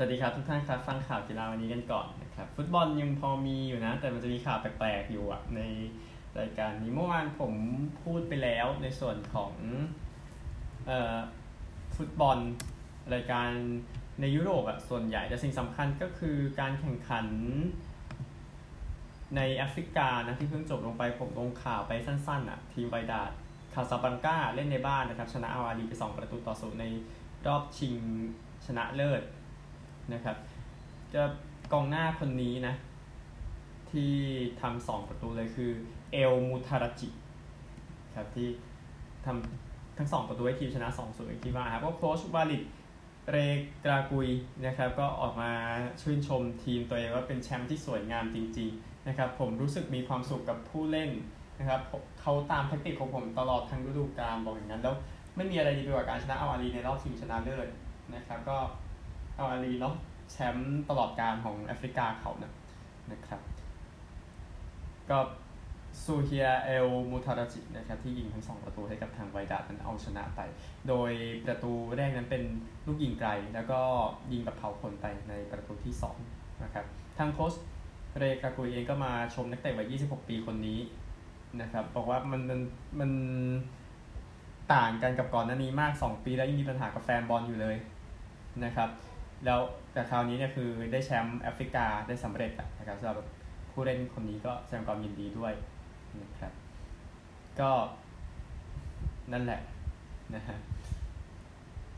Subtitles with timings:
[0.00, 5.60] สวัสดีครับทุกท่านครับฟังข่าวกีฬาวันนี้กันก่อนนะครับฟุตบอลยังพอมีอยู่นะ แต่มันจะมีข่าวแปลกๆอยู่อะใน
[6.40, 7.52] รายการนี้เมื่อวานผม
[8.02, 9.52] พูดไปแล้วในส่วนของ
[10.86, 11.16] เอ่อ
[11.96, 12.38] ฟุตบอล
[13.14, 13.48] รายการ
[14.20, 17.26] ในยุโรปอะส่วนใหญ่แต่สิ่งสำคัญก็คือการแข่งขัน
[19.36, 23.30] ในแอฟริกานะที่เพิ่งจบลงไปผมลงข่าวไปสั้นๆอะทีมไวดาด
[23.74, 26.86] คาซาบังกาเล่นในบ้านนะครับชนะอาอาลีไป 2 ประตูต่อศูนย์ใน
[27.46, 27.96] รอบชิง
[28.68, 29.22] ชนะเลิศ
[30.14, 30.36] นะครับ
[31.14, 31.22] จะ
[31.72, 32.74] กองหน้าคนนี้นะ
[33.90, 34.12] ที่
[34.60, 35.70] ทำสองประตูเลยคือ
[36.12, 37.08] เอลมูทาราจิ
[38.16, 38.48] ครับที่
[39.26, 42.62] ทำทั้งสองประตูให้ทีมชนะ2องศูนย์ที่ว่าครับก็โค้ชวาลิด
[43.30, 43.36] เร
[43.84, 44.28] กรากุย
[44.66, 45.50] นะครับก็ออกมา
[46.02, 51.10] ชื่นชมทีมตัวเองว่าเป็นแชมป์ที่สวยงามจริงๆนะครับผมรู้สึกมีความสุขกับผู้เล่น
[51.58, 51.80] นะครับ
[52.20, 54.96] เขาตามแทคติกของผมตลอดทั้งฤดูกาลบอกอย่างนั้นแล้ว
[55.36, 57.68] ไม่มีอะไรดีไปกว่าการชนะอัลอาห์ลีในรอบชิงชนะเลิศ
[58.14, 58.58] นะครับก็
[59.38, 59.94] อัลอาห์ลีเนาะ
[60.32, 62.52] แชมป์ตลอดกาลของแอฟริกาเขานะ
[63.12, 63.40] นะครับ
[65.10, 65.18] ก็
[66.04, 70.40] ซูไฮร์ เอลมูทาราจีนะครับที่ยิงทั้งสองประตูให้กับทางไวดาดนั้นเอาชนะไป
[70.88, 71.12] โดย
[71.46, 72.42] ประตูแรกนั้นเป็น
[72.86, 73.80] ลูกยิงไกล แล้วก็
[74.32, 75.94] ยิงแบบเผาขนไปในประตูที่
[76.28, 76.84] 2นะครับ
[77.18, 77.54] ทางโค้ช
[78.18, 80.78] เรกรากุยเองก็มาชมนักเตะวัย 26 ปีคนนี้
[81.60, 82.60] นะครับบอกว่ามันมัน
[83.00, 83.10] มัน
[84.74, 87.76] ต่างกันกับก่อนหน้านี้มาก 2 ปีแล้วยังมีปัญหากับแฟนบอลอยู่เลย
[88.64, 88.88] นะครับ
[89.44, 89.60] แล้ว
[89.92, 93.16] แต่คราวนี้เนี่ยคือได้แชมป์แอฟริกาได้สำเร็จนะครับสำหรับ
[93.70, 95.52] ผู้เล่นคนนี้ก็แสดงความยินดีด้วย
[96.22, 96.52] นะครับ
[97.60, 97.70] ก็
[99.32, 99.60] นั่นแหละ
[100.34, 100.56] นะฮะ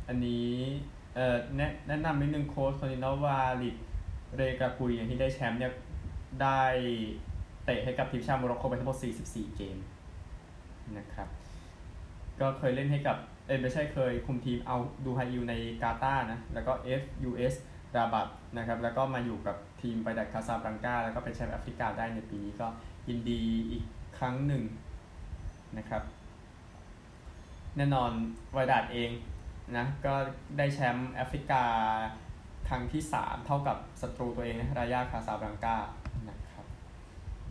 [0.08, 0.48] อันนี้
[1.14, 3.76] เอ่อแนะแนะนำนิดนึงโค้ชคนนี้นะว่าลิด
[4.36, 5.72] เรกากุยอย่างที่ได้แชมป์เนี่ย
[6.42, 6.62] ได้
[7.64, 9.76] เตะให้กับทีมชาติโมร็อกโกไปทั้งหมด 44 เกม
[10.98, 11.28] นะครับ
[12.40, 13.16] ก็เคยเล่นให้กับ
[13.50, 17.54] เอ้ไม่ใช่เคยคุมทีมอัลดูไฮล์ในกาตาร์นะ แล้วก็ FUS
[17.96, 22.66] ราบัตนะครับ แล้วก็มาอยู่กับทีมไวดาดคาซาบลังกา แล้วก็เป็นแชมป์แอฟริกาได้ในปีนี้ก็
[23.08, 23.84] ยินดีอีก
[24.18, 24.62] ครั้งหนึ่ง
[25.78, 26.02] นะครับ
[27.76, 28.10] แน่นอน
[28.52, 29.10] ไวดาดเอง
[29.76, 30.14] นะก็
[30.58, 31.64] ได้แชมป์แอฟริกา
[32.68, 35.76] ครั้งที่ 3 เท่ากับศัตรูตัวเองนะรายาคาซาบังกา
[36.28, 36.66] นะครับ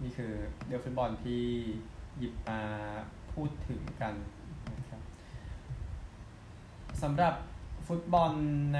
[0.03, 0.34] นี่คือ
[0.66, 1.44] เดือฟุตบอลที่
[2.18, 2.62] หยิบมา
[3.34, 4.16] พูดถึงกัน
[7.04, 7.34] สำหรับ
[7.88, 8.32] ฟุตบอล
[8.76, 8.80] ใน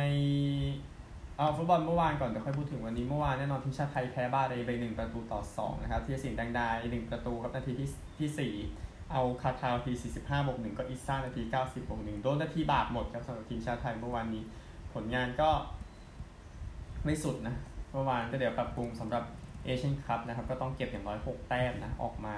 [1.38, 9.92] เอาฟุตบอลเมื่อวานก่อนเดี๋ยวค่อยพูดถึงวันนี้เมื่อวานแน่นอนทีมชาติไทยแพ้บ้านไปหนึ่งประตูต่อ2นะครับที่สิงห์ดังดาหนึ่งประตูครับนาทีที่ที่4เอาคาทาวที
[10.22, 14.44] 45บวก1ก็อิซ่านาที 90บวก1โดนนาทีบาปหมดครับสำหรับทีมชาติไทยเมื่อวานนี้
[14.94, 15.50] ผลงานก็
[17.06, 17.56] ไม่สุดนะ
[17.92, 19.24] เมื่อวานก็เดี๋ยวปรับปรุงสำหรับ
[19.66, 22.38] เอเชียนคัพนะครับก็ต้องเก็บอย่างน้อย 6 แต้มนะออกมา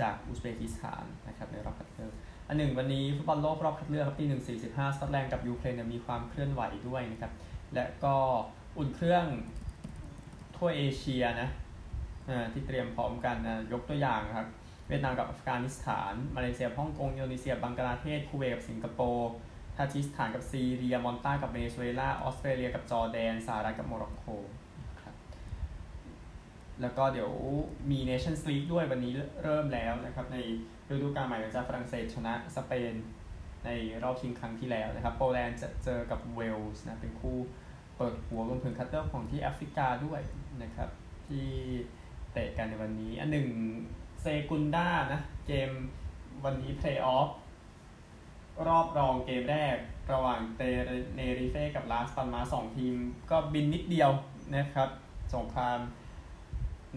[0.00, 2.12] จากอุซเบกิสถานนะครับในรอบคัดเลือก
[2.52, 7.32] อันหนึ่งวันนี้ฟุตบอลโลกรอบคัดเลือกครับที่หนึ่งสี่สิบห้าสกอตแลนด์กับยูเครนมีความเคลื่อนไหวด้วยนะครับ
[7.74, 8.16] และก็
[8.78, 9.24] อุ่นเครื่อง
[10.56, 11.48] ทั่วเอเชียนะ
[12.52, 14.48] ที่เตรียมพร้อมกันนะยกตัวอย่างครับ
[14.88, 19.30] เวียดนามกับอัฟกานิสถาน มาเลเซียฮ่องกงอินโดนีเซียบังกลาเทศคูเวตกับสิงคโปร์
[19.76, 24.24] ทาจิกิสถานกับซีเรียมอลตากับเวเนซุเอลาออสเตรเลียกับจอร์แดนสหรัฐกับโมร็อกโก
[25.02, 25.14] ครับ
[26.80, 27.30] แล้วก็เดี๋ยว
[27.90, 29.12] มี Nations League ด้วยวันนี้
[29.42, 30.38] เริ่มแล้วนะครับใน
[30.92, 32.94] ฤดูกาลใหม่จากฝรั่งเศสชนะสเปน
[33.64, 33.70] ใน
[34.02, 37.38] รอบชิงครั้งที่แล้วนะครับโปแลนด์จะเจอกับเวลส์นะเป็นคู่
[37.96, 40.20] เปิดหัวรวมถึงคัตเตอร์ของที่แอฟริกาด้วย
[40.62, 40.90] นะครับ
[41.28, 41.48] ที่
[42.32, 43.48] เตะกันในวันนี้ อันหนึ่ง
[44.22, 45.70] เซกุนด้านะเกม
[46.44, 47.28] วันนี้เพลย์ออฟ
[48.66, 49.76] รอบรองเกมแรก
[50.12, 50.62] ระหว่างเต
[51.14, 52.94] เนริเฟ่กับลาสปัลมาสสองทีม
[53.30, 54.10] ก็บินนิดเดียว
[54.56, 54.88] นะครับ
[55.34, 55.78] สงคราม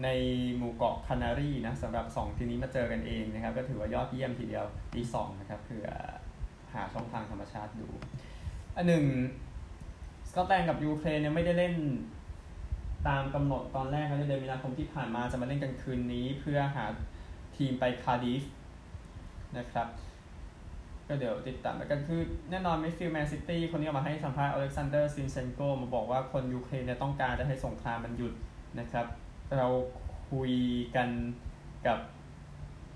[0.02, 0.08] ใน
[0.56, 4.64] หมู่เกาะคานารีนะสำหรับ 2 ทีมนี้มาเจอกันเองนะครับ ก็ถือว่ายอดเยี่ยมทีเดียว
[4.94, 5.86] ทีสองนะครับเพื่อ
[6.74, 7.88] หาช่องทางธรรมชาติดู
[8.76, 9.04] อันหนึ่ง
[10.30, 11.74] สกอตแลนด์กับยูเครนเนี่ยไม่ได้เล่น
[13.08, 16.84] ตามกำหนดตอนแรกเขาเดือนมีนาคมที่ผ่านมาจะมาเล่นกันคืนนี้เพื่อหา
[17.56, 18.42] ทีมไปคาร์ดิฟ
[19.58, 19.88] นะครับ
[21.08, 22.20] ก็เดี๋ยวติดตามกันคือ
[22.50, 28.32] แน่นอน midfield แมนซิตี้คนนี้ออกมาให้สัมภาษณ์อเล็กซานเดอร์ซินเชนโกมาบอกว่าคนยูเครนเนี่ยต้องการจะให้สงครามมันหยุด
[28.80, 29.06] นะครับ
[29.58, 29.68] เรา
[30.30, 30.52] คุย
[30.96, 31.08] กัน
[31.86, 31.98] กับ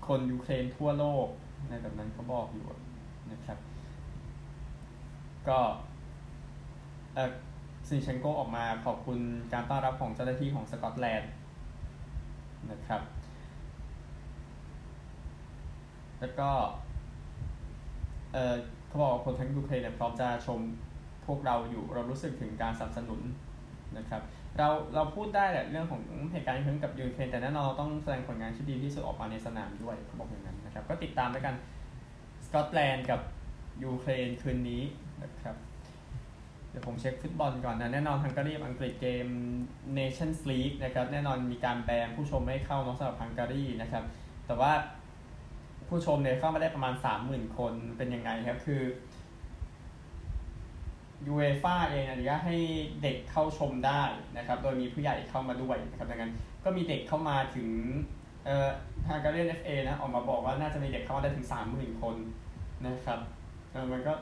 [0.07, 1.27] คนยูเครนทั่วโลก
[1.69, 2.65] ในแบบนั้นเขาบอกอยู่
[3.31, 3.57] นะครับ
[5.47, 5.59] ก็
[7.15, 7.31] เออ
[7.87, 9.19] ซินเชนโกออกมาขอบคุณ
[9.53, 11.31] การต้อนรับของเจ้าหน้าที่ของสกอตแลนด์
[12.71, 13.01] นะครับ
[16.19, 16.49] แล้วก็
[18.33, 18.55] เออ
[18.87, 20.59] เขาบอกคนทั้งยูเครนพร้อมจะชม
[21.25, 23.21] พวกเราอยู่เรารู้สึกถึงการสนับสนุน
[23.97, 24.21] นะครับ
[24.57, 26.01] เราเราพูดได้แหละเรื่องของ
[26.31, 31.55] เหตุการณ์ที่เกิดกับยูเครนแต่แน่นอนเราต้องแสดงผลงานที่ดีที่สุดออกมาในสนามด้วยเขาบอกอย่างนั้นนะครับ ก็ติดตามด้วยกัน
[32.45, 33.21] สกอตแลนด์กับ
[33.83, 34.83] ยูเครนคืนนี้
[35.23, 35.55] นะครับ
[36.69, 39.27] เดี๋ยวผมเช็คฟุตบอลก่อนนะ แน่นอนฮังการีอังกฤษเกม
[39.99, 44.03] Nations League นะครับ แน่นอนมีการแบนผู้ชมไม่เข้าน้องสำหรับฮังการีนะครับ
[44.47, 44.73] แต่ว่า
[45.89, 46.93] ผู้ชมเนี่ยเข้ามาได้ประมาณ
[47.25, 48.81] 30,000 คนเป็นยังไงครับ คือ
[51.27, 52.57] ยูเอฟ่าเองอนุญาตให้
[53.03, 54.03] เด็กเข้าชมได้
[54.37, 56.33] นะครับ โดยมีผู้ใหญ่เข้ามาด้วยนะครับดังนั้น
[56.63, 57.69] ก็มีเด็กเข้ามาถึง
[58.45, 58.69] เอ่อ
[59.07, 62.15] ทางการเรียน FA นะออกมาบอกว่าน่าจะมีเด็กเข้ามาได้ถึง 30,000 คน
[62.87, 63.19] นะครับ
[63.71, 64.13] เออมันก็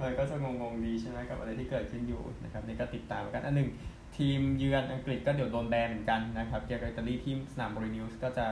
[0.00, 3.70] มันก็จะงงๆดีใช่ไหมกับอะไรที่เกิดขึ้นอยู่นะครับนี่ก็ติดตามกันอันหนึ่ง
[4.16, 8.46] ทีมเยือนอังกฤษก็เดี๋ยวโดนแบนเหมือนกันนะครับเกียร์อิตาลีทีมสนามโมลินิวซ์ก็จะ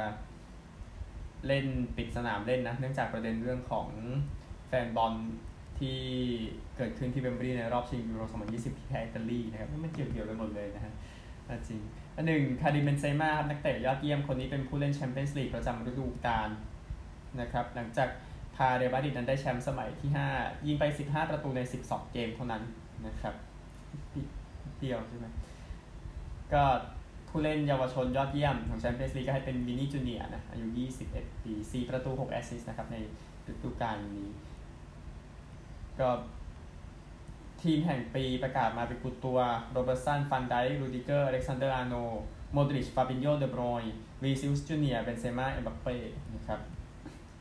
[1.46, 1.66] เล่น
[1.96, 3.88] ปิดสนามเล่นนะ เนื่องจากประเด็นเรื่องของ
[4.68, 5.14] แฟนบอล
[5.78, 6.00] ที่
[6.76, 10.92] เกิดขึ้นที่เวมบลีย์ในรอบชิงยูโร 2020 ที่แพ้อิตาลีนะครับมันเกี่ยวเกี่ยวกันหมดเลยนะฮะ
[11.68, 11.80] จริง
[12.16, 16.48] อันหนึ่งคาริมเบนเซม่าครับนักเตะยอดเยี่ยมคนนี้เป็นผู้เล่นแชมเปี้ยนส์ลีกประจำฤดูกาล
[17.40, 18.08] นะครับหลังจาก
[18.56, 22.62] พาเรอัลมาดิดนั้นได้แชมป์สมัยที่ 5 ยิงไป 15 ประตูใน 12 เกมเท่านั้น
[23.06, 23.34] นะครับ
[24.80, 25.26] เดียวใช่ไหม
[26.52, 26.62] ก็
[27.28, 30.66] ผู้เล่นเยาวชนยอดเยี่ยมของแชมเปี้ยนส์ลีกก็ให้เป็นวินิซิอุสจูเนียร์นะอายุ
[31.06, 32.96] 21 ปี 4 ประตู 6 แอสซิสต์นะครับใน
[33.50, 34.28] ฤดูกาลนี้
[36.00, 36.08] ก็
[37.64, 39.38] ทีมแห่งปีประกาศมาเป็นกูร์ตัวส์
[39.72, 41.94] โรเบร์ตสัน ฟานไดค์ รูดิเกอร์ อเล็กซานเดอร์อาร์โนลด์
[42.52, 43.82] โมดริช ฟาบินโย เดบรอยน์
[44.22, 45.94] วินิซิอุสจูเนียร์ เบนเซม่า เอ็มบัปเป้
[46.34, 46.60] นะครับ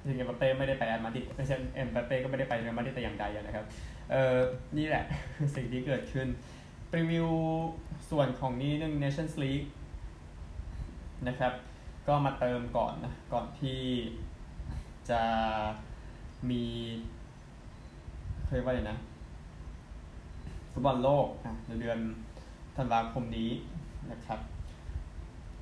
[0.01, 3.65] จริงเอ็มบัปเป้ไม่ได้ไปแอตมาดิดไม่ใช่เอ็มบัปเป้ก็ไม่ได้ไปเรอัลมาดิดแต่อย่างใดนะครับ
[4.11, 4.37] เอ่อ
[4.77, 5.03] นี่แหละ
[5.55, 6.27] สิ่งที่เกิดขึ้น
[6.95, 7.27] รีวิว
[8.09, 9.67] ส่วนของนี้นึง Nations League
[11.27, 11.53] นะครับ
[12.07, 13.81] ก็มาเติมก่อนนะ ก่อนที่
[15.09, 15.21] จะ
[16.49, 16.63] มี
[18.47, 18.97] เคยว่าอย่างนะ
[20.73, 21.27] ฟุตบอลโลก
[21.67, 21.99] ในเดือน
[22.77, 23.49] ธันวาคมนี้
[24.11, 24.39] นะครับ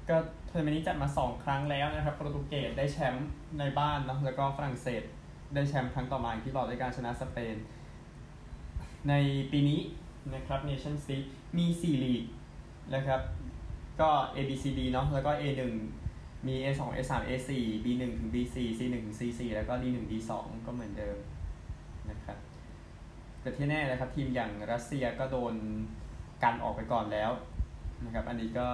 [0.10, 0.18] ก็
[0.50, 3.30] ทัวร์นาเมนต์นี้จัดมา 2 ครั้งแล้วนะครับ โปรตุเกสได้แชมป์
[3.60, 5.04] ในบ้านนะแล้วก็ฝรั่งเศส
[5.54, 7.56] ได้แชมป์ครั้งต่อมาที่บอกด้วยการชนะสเปน
[9.10, 9.14] ใน
[9.52, 9.82] ปีนี้
[10.34, 11.28] นะครับ Nations League
[11.58, 12.24] มี 4 ลีก
[12.96, 13.22] นะครับ
[14.02, 15.44] ก็ A B C D เนาะแล้วก็ A
[15.98, 19.74] 1มี A 2 A 3 A 4 B 1ถึง B 4 C 1ถึง C 4แล้วก็
[19.84, 21.18] D 1 D 2ก็เหมือนเดิม
[22.10, 22.38] นะครับ
[23.42, 25.56] แต่ที่แน่นะครับทีมอย่างรัสเซียก็โดน
[26.44, 27.32] กันออกไปก่อนแล้ว
[28.06, 28.68] นะครับ อันนี้ก็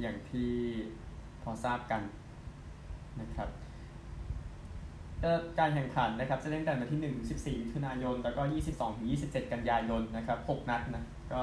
[0.00, 0.52] อย่างที่
[1.42, 2.02] พอทราบกัน
[3.20, 3.48] นะครับ
[5.58, 11.40] การแข่งขันนะครับจะเล่นกันวันที่ 1 14มิถุนายน แล้วก็ 22ถึง27 กันยายนนะครับ 6 นัดนะก็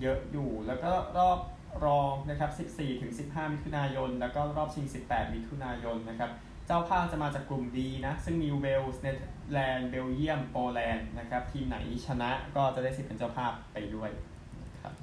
[0.00, 1.38] เยอะอยู่แล้วก็รอบ
[1.84, 6.30] รองนะครับ 14ถึง15 มิถุนายน แล้วก็รอบชิง 18 มิถุนายนนะครับ
[6.70, 11.76] เจ้าภาพจะมาจากกลุ่มดีนะ ซึ่งมีเวลส์เนเธอร์แลนด์เบลเยียมโปแลนด์นะครับ ทีมไหน
[12.06, 14.10] ชนะก็จะได้สิทธิ์เป็นเจ้าภาพไปด้วย
[14.62, 14.94] นะครับ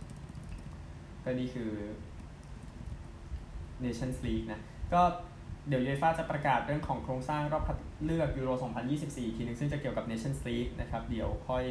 [1.23, 1.71] ก็นี่คือ
[3.83, 4.59] Nations League นะ
[4.93, 5.01] ก็
[5.67, 8.49] เดี๋ยวยูเอฟ่าจะประกาศเรื่องของโครงสร้างรอบคัดเลือกยูโร
[8.93, 11.65] 2024 ทีนึง ซึ่งจะเกี่ยวกับ Nations League นะครับ เดี๋ยวค่อย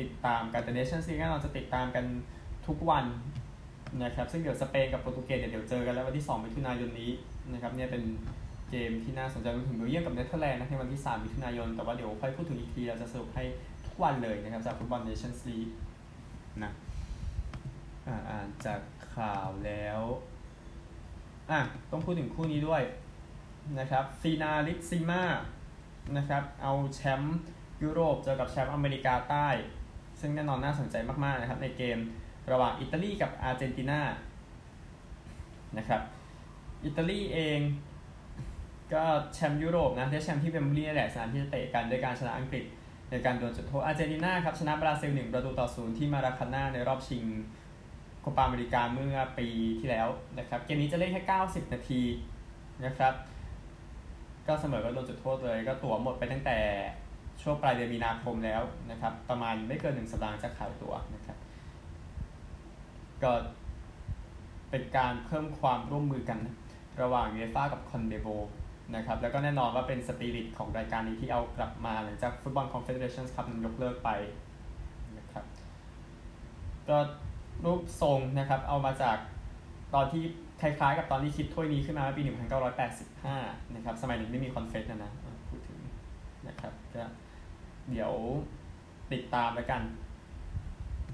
[0.00, 2.04] ติดตามกันแต่ Nations League เราจะติดตามกัน
[2.66, 3.04] ทุกวัน
[4.02, 7.10] นะครับ ซึ่งเดี๋ยวสเปนกับโปรตุเกสเดี๋ยวเจอกันแล้ววันที่ 2 มิถุนายนนี้
[7.52, 8.02] นะครับเนี่ยเป็น
[8.70, 13.44] เกมที่น่าสนใจรวมถึงเบลเยียมกับเนเธอร์แลนด์นะในวันที่ 3 มิถุนายน แต่ว่าเดี๋ยวค่อยพูดถึงอีกที เราจะสรุปให้
[13.86, 15.72] ทุกวันเลยนะครับจากฟุตบอล Nations League
[16.62, 16.72] นะ
[18.06, 18.80] อ่านจาก
[19.14, 20.00] ข่าวแล้ว
[21.50, 22.82] อะต้องพูดถึงคู่นี้ด้วย
[23.80, 25.24] นะครับฟีนาลิซิมา
[26.16, 27.38] นะครับเอาแชมป์
[27.82, 29.48] ยุโรปเจอกับแชมป์อเมริกาใต้
[30.20, 31.98] ซึ่งแน่นอนน่าสนใจมากๆนะครับในเกม
[32.52, 34.00] ระหว่างอิตาลีกับอาร์เจนตินา
[35.78, 36.02] นะครับ
[36.84, 37.60] อิตาลีเอง
[38.94, 42.64] ก็แชมป์ยุโรปนะได้แชมป์ที่เวมบลีย์แหละสนามที่จะเตะกันโดยการชนะอังกฤษ
[43.10, 47.24] ในการโดนจุดโทษอาร์เจนตินาครับชนะบราซิล 1 ประตูต่อศูนย์ที่มาราคาน่าในรอบชิง
[48.20, 49.48] โคปาอเมริกาเมื่อปี
[49.80, 50.08] ที่แล้ว
[50.38, 52.02] นะครับเกมนี้จะเล่นแค่ 90 นาที
[52.84, 53.14] นะครับ
[54.46, 56.58] ก็เสมอก็โดนจุดโทษเลย ก็ตั๋วหมดไปตั้งแต่
[57.42, 61.36] ช่วงปลายเดือนมีนาคมแล้วนะครับประมาณไม่เกินหนึ่งสัปดาห์จะขายตั๋วนะครับ
[63.22, 63.32] ก็
[64.70, 66.38] เป็นการเพิ่มความร่วมมือกัน
[67.02, 68.28] ระหว่างยูเอฟ่ากับคอนเมบอล
[68.96, 74.10] นะครับแล้วก็แน่นอนว่าเป็นสปิริตของรายการนี้ที่เอากลับมาหลังจากฟุตบอลคอนเฟเดเรชั่นส์ครับยกเลิกไป
[75.18, 75.44] นะครับ
[76.88, 76.96] ก็
[77.64, 79.16] รูปทรงนะครับเอามาจาก
[79.94, 80.22] ตอนที่
[80.60, 82.22] คล้ายๆกับตอนที่คิดถ้วยนี้ขึ้นมาปี
[82.98, 85.12] 1985 นะครับสมัยนี้นไม่มี Confed นะนะ
[85.48, 85.78] พูดถึง
[86.48, 87.04] นะครับก็
[87.90, 88.12] เดี๋ยว
[89.12, 89.82] ติดตามแล้วกัน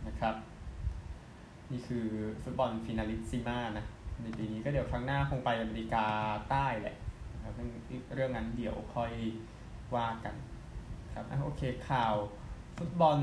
[0.07, 0.35] นะครับ
[1.73, 2.07] นี่คือ
[2.43, 3.85] ฟุตบอลฟินาลิซิม่านะ
[4.23, 6.05] ในปีนี้ก็เดี๋ยวครั้งหน้าคงไปอเมริกา
[6.51, 6.97] ใต้แหละ
[7.57, 7.67] ครับ
[8.15, 9.13] เรื่องนั้นเดี๋ยวค่อย
[9.97, 10.35] ว่ากัน
[11.15, 12.15] ครับโอเคข่าว
[12.79, 13.19] ฟุตบอล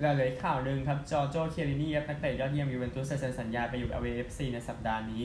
[0.00, 5.24] หลายๆข่าวหนึ่งครับจอร์โจเคียลลินีครับนักเตะยอดเยี่ยมยูเวนตุสเซ็นสัญญาไปอยู่ LAFC ในสัปดาห์นี้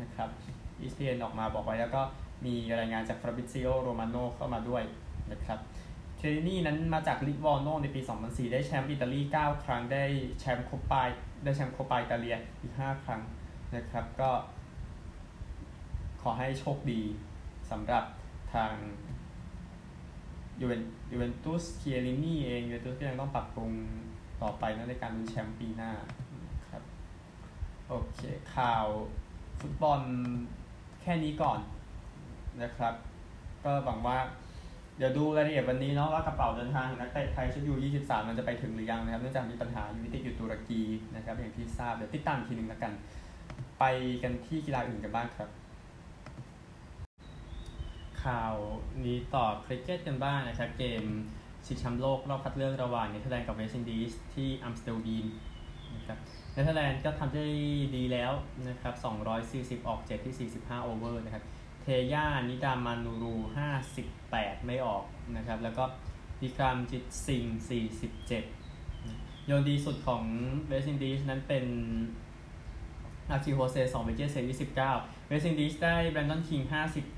[0.00, 0.28] นะครับ
[0.80, 2.02] ESPN ออกมาบอกไว้แล้วก็
[2.46, 4.82] มีรายงานจากฟาบริซิโอโรมาโนเข้ามาด้วย
[5.32, 5.58] นะครับ
[6.16, 10.04] เคียลลินี่นั้นมาจากลิวอร์โนในปี 2004 ได้แชมป์อิตาลี 9 ครั้งได้
[10.40, 11.02] แชมป์โคปา
[11.44, 13.20] ได้แชมป์โคปาอิตาเลียอีก 5 ครั้ง
[13.76, 14.30] นะครับก็
[16.22, 17.02] ขอให้โชคดี
[17.70, 18.04] สำหรับ
[18.54, 18.72] ทาง
[20.60, 23.70] ยูเวนยูเวนตุสเคียลลินี่เองยูเวนตุสก็ยังต้องปรับปรุง
[24.42, 25.90] ต่อไปนะในการลุ้นแชมป์ปีหน้า
[26.70, 26.82] ครับ
[27.88, 28.20] โอเค
[28.56, 28.86] ข่าว
[29.60, 30.00] ฟุตบอล
[31.02, 31.60] แค่นี้ก่อน
[32.62, 32.94] นะครับ
[33.64, 34.18] ก็หวังว่า
[34.96, 40.82] เดี๋ยวดูรายละเอียดวันนี้เนาะว่ากระเป๋าเดินทางนักเตะไทยชุดยู23 มันจะไปถึงหรือยังนะครับเนื่องจากมีปัญหาอยู่ที่ติดอยู่ตุรกี
[41.14, 42.92] นะครับอย่างที่ทราบเดี๋ยวติดตามทีนึงแล้วกัน
[43.78, 43.84] ไป
[44.22, 45.48] กันที่กีฬาอื่นกันบ้างครับ
[48.24, 48.52] ข่าว
[49.04, 51.02] นี้ต่อคริกเก็ตกันบ้างนะครับ เกม
[51.66, 55.26] ชิงแชมป์โลกรอบคัดเลือกระหว่างเนเธอร์แลนด์กับเวสต์อินดีสที่อัมสเตอร์วีน
[55.96, 56.18] นะครับ
[56.52, 57.46] เนเธอร์แลนด์ก็ทำได้
[57.96, 58.32] ดีแล้ว
[58.68, 58.94] นะครับ
[59.80, 61.44] 240 ออก 7 ที่ 45 โอเวอร์นะครับ
[61.82, 63.34] เทย่า นิดามานูรู
[64.00, 65.04] 58 ไม่ออก
[65.36, 65.84] นะครับ แล้วก็
[66.38, 67.44] พิครามจิตซิง
[68.66, 70.24] 47 โยนดีสุดของ
[70.68, 71.64] เวสต์อินดีสนั้นเป็น
[73.32, 74.92] อาคิโฮเซ2เบเจเซ29เก้า
[75.28, 76.60] เวสตินดีสได้แบรนดอนคิง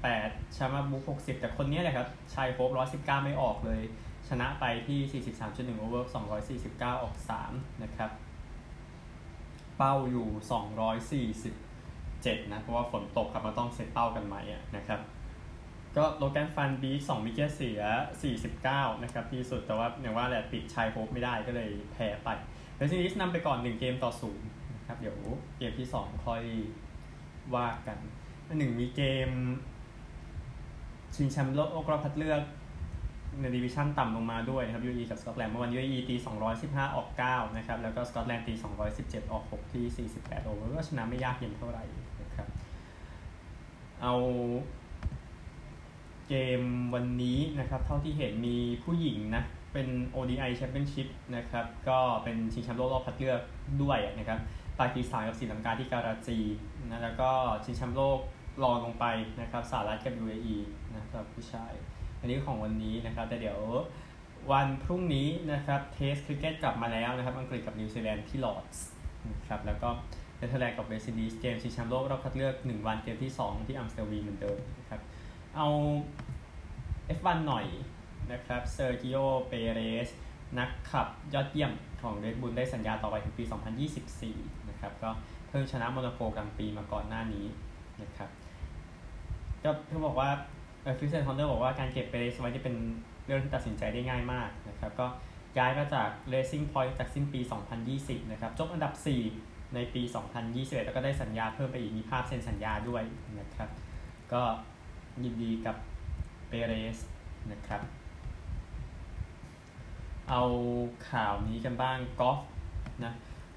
[0.00, 3.82] 58ชามาบุก60แต่คนนี้แหละครับชัยโฮป119ไม่ออกเลย
[4.28, 7.14] ชนะไปที่43.1 over 249อยสี่สิบเก้าออก
[7.48, 8.10] 3นะครับ
[9.76, 10.28] เป้าอยู่
[11.30, 14.42] 247นะ เพราะว่าฝนตกครับมาต้องเซตเป้ากันใหม่
[14.76, 15.00] นะครับ
[15.96, 17.80] ก็โลแกนฟันบีสองมิเกเสีย
[18.42, 22.28] 49 นะครับที่สุดแต่ว่าอย่างว่าแหละปิดชัยโฮปไม่ได้ก็เลยแพ้ไป
[22.76, 24.46] เวสต์อินดีสนำไปก่อน 1 เกมต่อศูนย์
[24.92, 25.18] นะครับ เดี๋ยว
[25.58, 26.42] เกมที่2ค่อย
[27.54, 27.98] ว่ากัน
[28.48, 29.30] อันหนึ่งมีเกม
[31.14, 32.42] ชิงแชมป์โลกรอบคัดเลือก
[33.40, 36.16] ในดิวิชั่นต่ำลงมาด้วยนะครับ UAE กับสกอตแลนด์เมื่อวัน UAE ตี
[36.56, 38.54] 215 ออก 9 นะครับ แล้วก็สกอตแลนด์ตี
[38.92, 41.84] 217 ออก 6 ที่ 48 over ก็ชนะไม่ยากเย็นเท่าไหร่
[42.22, 42.48] นะครับ
[44.02, 44.14] เอา
[46.28, 46.62] เกม
[46.94, 53.40] วันนี้นะครับ เท่าที่เห็นมีผู้หญิงนะเป็น ODI Championship นะครับ ก็เป็นชิงแชมป์โลกรอบคัดเลือก
[53.82, 54.38] ด้วยนะครับ
[54.82, 56.38] ปากีสถานกับศรีลังกาที่การาจี
[56.90, 57.30] นะแล้วก็
[57.64, 58.18] ชิงแชมป์โลก
[58.62, 59.04] รองลงไป
[59.40, 60.56] นะครับสหรัฐกับ UAE
[60.96, 61.72] นะครับผู้ชาย
[62.20, 63.60] อันนี้ของวันนี้นะครับ แต่เดี๋ยว
[64.52, 68.86] วันพรุ่งนี้นะครับ Test cricket กลับมาแล้วนะครับ อังกฤษกับนิวซีแลนด์ที่ลอร์ดส์
[69.30, 69.88] นะครับแล้วก็
[70.36, 75.00] เนเธอร์แลนด์กับเวสต์อินดีสเกมชิงแชมป์โลกรอบคัดเลือก 1 วันเกมที่ 2 ที่อัมสเตลวีนเหมือนเดิมนะครับ
[75.56, 75.68] เอา
[77.18, 77.66] F1 หน่อย
[78.32, 80.08] นะครับเซอร์กิโอเปเรส
[80.58, 81.72] นักขับยอดเยี่ยม
[82.02, 83.44] ของเรดบุลได้สัญญาต่อไปถึงปี
[84.08, 85.10] 2024 นะครับก็
[85.48, 87.46] เพิ่งชนะโมนาโกกลางปีมาก่อนหน้านี้
[88.02, 88.30] นะครับ
[89.64, 90.30] ก็เขาบอกว่า
[90.82, 92.76] เออคริสเตียนฮอร์เนอร์บอกว่าการเก็บเปเรสไว้จะเป็น
[93.26, 95.06] เรื่องที่ตัดสินใจได้ง่ายมากนะครับก็
[95.58, 97.40] ย้ายมาจาก Racing Point จากสิ้นปี
[97.86, 98.92] 2020 นะครับจบอันดับ
[99.34, 100.02] 4 ในปี
[100.44, 103.02] 2021 แล้วก็ได้สัญญาเพิ่มไปอีกมีภาพเซ็นสัญญาด้วย
[103.40, 103.68] นะครับ
[104.32, 104.42] ก็
[105.24, 105.76] ยินดีกับ
[106.48, 106.98] เปเรส
[107.52, 107.82] นะครับ
[110.30, 110.42] เอา
[111.10, 112.38] ข่าวนี้กันบ้างกอล์ฟ
[113.04, 113.12] นะ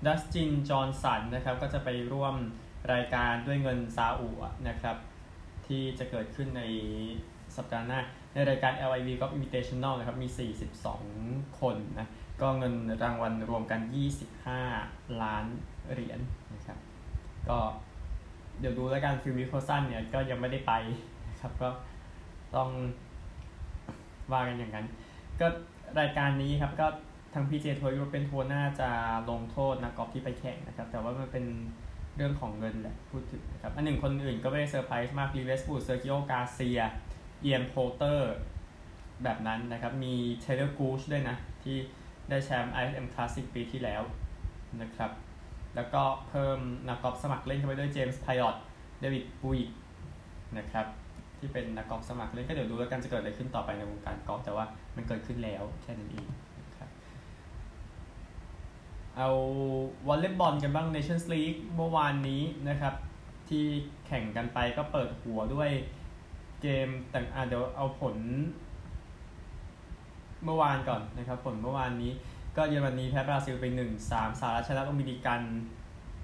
[0.05, 2.35] ดัสติน จอห์นสันนะครับก็จะไปร่วม
[2.93, 4.29] รายการด้วยเงินซาอุ
[4.67, 4.97] นะครับ
[5.67, 6.63] ที่จะเกิดขึ้นใน
[7.55, 7.99] สัปดาห์หน้า
[8.33, 10.47] ในรายการ LIV Golf Invitational นะครับมี
[10.97, 12.07] 42 คนนะ
[12.41, 12.73] ก็เงิน
[13.03, 13.79] รางวัลรวมกัน
[14.51, 15.45] 25 ล้าน
[15.91, 16.21] เหรียญน
[16.53, 16.77] นะครับ
[17.49, 17.57] ก็
[18.59, 20.73] เดี๋ยวดูแล้วกันฟิลมิคเคลสันเนี่ยก็ยังไม่ได้ไป
[21.29, 21.69] นะครับก็
[22.55, 22.69] ต้อง
[24.31, 24.85] ว่ากันอย่างนั้น
[25.39, 25.47] ก็
[25.99, 26.87] รายการนี้ครับก็
[27.37, 28.89] ทาง PJ ทัวร์ European Tour น่าจะ
[29.29, 31.45] ลงโทษนักกอล์ฟที่ไปแข่งนะครับ แต่ว่ามันเป็น
[32.15, 36.81] เรื่องของเงินแหละพูดถึงนะครับ อันหนึ่งคนอื่นก็ไม่ได้เซอร์ไพรส์มาลีเวสต์วูดเซร์คิโอการ์เซีย
[37.41, 38.33] เอียนโพลเตอร์
[39.23, 41.77] แบบนั้นนะครับ มีเทเลอร์กูชด้วยนะ ที่
[42.29, 44.01] ได้แชมป์ RSM Classic ปีที่แล้ว
[44.81, 45.11] นะครับ
[45.75, 48.55] แล้วก็เพิ่มนักกอล์ฟสมัครเล่นเข้าไปด้วยเจมส์ไพลอต
[48.99, 49.59] เดวิดปุย
[50.57, 50.85] นะครับ
[51.37, 54.65] ที่เป็นนักกอล์ฟสมัครเล่นก็เดี๋ยวดูแล้วกันจะเกิดอะไรขึ้นต่อไปในวงการกอล์ฟแต่ว่า
[54.95, 56.27] มันเกิดขึ้นแล้วแค่นั้นเอง
[59.17, 59.29] เอา
[60.07, 62.93] วอลเลย์บอลกันบ้าง Nations League เมื่อวานนี้นะครับ
[63.49, 63.63] ที่
[64.07, 65.69] แข่งกันไปก็เปิดหัวด้วย
[66.61, 68.15] เกมแต่อ่เดี๋ยวเอาผล
[70.43, 72.11] เมื่อวานก่อนนะครับ ผลเมื่อวานนี้
[72.57, 73.79] ก็เยอรมนีแพ้บราซิลไป1
[74.11, 75.41] 3สหรัฐชนะโดมินิกัน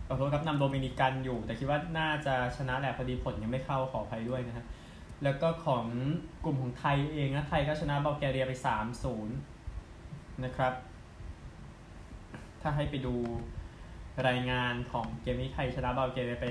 [0.08, 4.66] ขอโทษครับนำโดมินิกันอยู่ แต่คิดว่าน่าจะชนะแหละพอดีผลยังไม่เข้าขออภัยด้วยนะฮะ
[5.24, 5.86] แล้วก็ของ
[6.46, 8.54] กลุ่มของไทยเองนะไทยก็ชนะบัลแกเรียไป
[9.68, 10.74] 3-0 นะครับ
[12.62, 13.16] ถ้าให้ไปดู
[14.28, 16.48] รายงานของเกมนี้ไทยชนะบัลแกเรียไป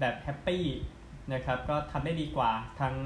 [0.00, 0.64] แบบ happy
[1.32, 2.96] นะครับ ก็ทำได้ดีกว่าทั้ง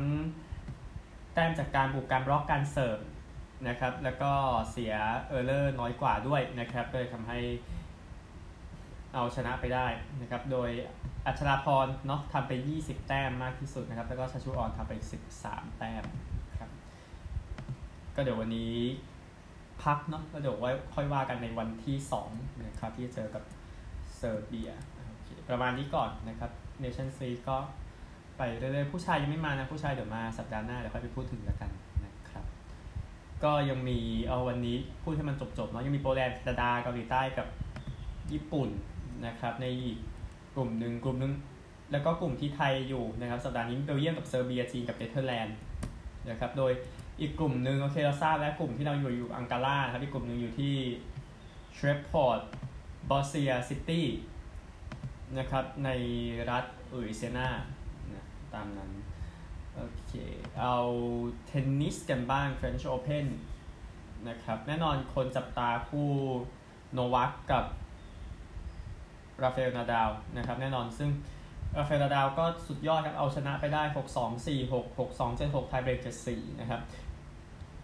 [1.35, 2.99] แต้มจากการบุกการบล็อกการเสิร์ฟ
[3.69, 4.33] นะครับ แล้วก็
[4.71, 4.95] เสีย
[5.29, 7.39] error น้อยกว่าด้วยนะครับก็เลยทำให้
[9.15, 9.87] เอาชนะไปได้
[10.21, 10.71] นะครับ โดย
[11.27, 14.93] อัจฉราพรเนาะทำไป 20 แต้มมากที่สุดนะครับ แล้วก็ชัชชุอรทำไป
[15.37, 16.05] 13 แต้ม
[16.59, 16.71] ครับ
[18.15, 18.77] ก็เดี๋ยววันนี้
[19.85, 21.97] พักเนาะก็เดี๋ยวไว้ค่อยว่ากันในวันที่
[22.31, 23.43] 2นะครับที่จะเจอกับ
[24.17, 24.71] เซอร์เบีย
[25.49, 27.57] ประมาณนี้ก่อนนะครับเนชั่นส์ลีก็
[28.37, 31.71] ไปเรื่อยๆผู้ชายยังไม่มานะ ผู้ชายเดี๋ยวมาสัปดาห์หน้าเดี๋ยวค่อยไปพูดถึงแล้วกัน
[32.05, 32.45] นะครับ
[33.45, 37.47] ก็ยังมีเอาวันนี้พูดให้มันจบๆเนาะยังมีโปแลนด์แคนาดาเกาหลีใต้กับ
[38.33, 38.69] ญี่ปุ่น
[39.27, 39.99] นะครับ ในอีก
[40.55, 41.33] กลุ่มหนึ่งกลุ่มหนึ่ง
[41.93, 45.57] แล้วก็กลุ่มที่ไทยอยู่นะครับ สัปดาห์นี้เบลเยียมกับเซอร์เบียจีนกับเนเธอร์แลนด์
[46.31, 46.73] นะครับโดย
[47.21, 50.75] อีกกลุ่มหนึ่งโอเคเราทราบแล้วกลุ่มที่เราอยู่อยู่อังการาครับอีกกลุ่มหนึ่งอยู่ที่
[51.75, 52.41] ชรีฟพอร์ต
[53.11, 54.07] บอสเซียร์ซิตี้
[55.39, 55.91] นะครับใน
[56.51, 57.49] รัฐลุยเซียนา
[58.13, 58.91] นะตามนั้น
[59.77, 60.13] โอเค
[60.61, 60.77] เอา
[61.47, 63.27] เทนนิสกันบ้าง French Open
[64.29, 66.11] นะครับแน่นอนคนจับตาคู่
[66.93, 67.65] โนวัคกับ
[69.43, 71.11] ราฟาเอลนาดาลนะครับแน่นอนซึ่ง
[71.77, 76.81] ราฟาเอลนาดาลก็สุดยอดครับเอาชนะไปได้ 6 2 4 6 6 2 7 6ไทยเบรก7 4นะครับ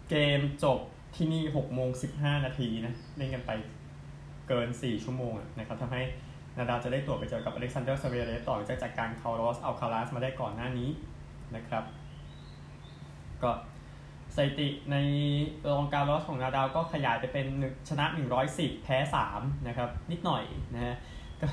[0.09, 0.79] เกมจบ
[1.15, 3.51] ที่นี่6โมง15นาทีนะเล่นกันไป
[4.47, 6.03] เกิน4ชั่วโมงนะครับทำให้
[6.57, 10.89] นาดาลจะได้ตั๋วไปเจอกับอเล็กซานเดอร์ซเวเรฟต่อจากจากการคาร์ลอสอัลคาราซมาได้ก่อนหน้านี้
[11.55, 11.83] นะครับ
[13.43, 13.51] ก็
[14.35, 14.95] สถิติใน
[15.69, 17.47] โรลังด์การ์รอสของนาดาลก็ขยายไปเป็น
[17.89, 18.05] ชนะ
[18.45, 18.97] 110 แพ้
[19.31, 20.43] 3 นะครับ นิดหน่อย
[20.73, 20.95] นะฮะ
[21.41, 21.47] ก็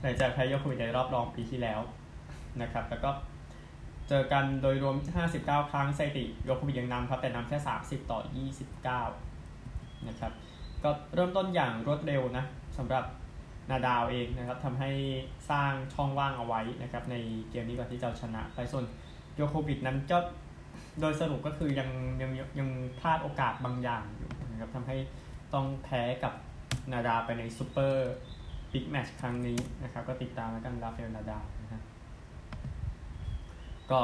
[0.00, 1.80] หลังจากแพ้โยโควิชในรอบรองปีที่แล้ว
[2.62, 3.10] นะครับ แล้วก็
[4.08, 4.96] เจอกันโดยรวม
[5.34, 8.18] 59 ครั้งสถิติโยโควิชยังนำครับ แต่นำแค่ 30 ต่อ
[9.12, 10.32] 29 นะครับ
[10.82, 12.44] ก็เริ่มต้นอย่างรวดเร็วนะ
[12.78, 13.04] สำหรับ
[13.70, 14.90] นาดาลเองนะครับทำให้
[15.50, 17.16] สร้างช่องว่างเอาไว้นะครับ ใน
[17.50, 18.84] เกมนี้ก่อนที่จะชนะ ไปส่วน
[19.34, 20.18] โยโควิชนั้นก็
[21.00, 21.88] โดยสรุปก็คือยัง
[22.22, 22.68] ยังยัง
[23.00, 24.96] พลาดโอกาสบางอย่างอยู่นะครับทำให้
[25.54, 26.32] ต้องแพ้กับ
[26.92, 31.63] นาดาลไปใน super big match ครั้งนี้นะครับ ก็ติดตามแล้วกันราฟาเอลนาดาลนะครับ
[33.90, 34.00] ก็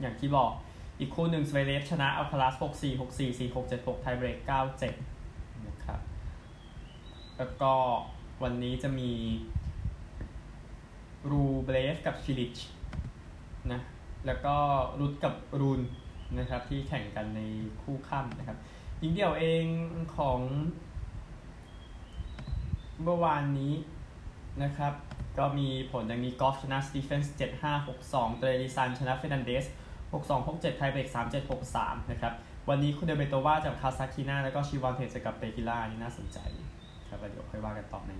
[0.00, 0.50] อย่างที่บอก
[1.00, 6.00] อีกคู่หนึ่งซเวเรฟชนะอัลคาราซ6 4 6 4 4 6 7 6 ไทเบรก 9 7 นะครับ
[7.38, 7.72] แล้วก็
[8.42, 9.12] วันนี้จะมี
[11.30, 12.58] รูเบลฟกับชิลิช
[13.72, 13.80] นะ
[14.26, 14.56] แล้วก็
[15.00, 15.80] รุดกับรูน
[16.38, 17.40] นะครับที่แข่งกันใน
[17.82, 18.58] คู่ค่ำนะครับ
[19.02, 19.64] ยิงเดี่ยวเอง
[20.16, 20.40] ของ
[23.02, 23.74] เมื่อวานนี้
[24.62, 24.94] นะครับ
[25.38, 29.64] ก็มีผลดังนี้กอฟฟ์ชนะสตีเฟนส์7 5 6 2 เทรวิซานชนะเฟร์นานเดซ
[30.12, 32.32] 6 2 6 7 ไทเบรก3 7 6 3 นะครับ
[32.68, 36.38] วันนี้คูเดอร์เมโตวาเจอคาซัตคินาแล้วก็ชวีออนเท็กกับเปกูลา นี่น่าสนใจ
[37.08, 38.12] ครับเดี๋ยวค่อยว่ากันต่อใน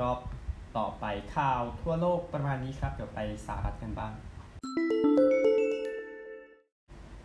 [0.00, 0.18] รอบ
[0.78, 1.04] ต่อไป
[1.36, 4.12] ข่าวทั่วโลกประมาณนี้ครับ เดี๋ยวไปสหรัฐกันบ้าง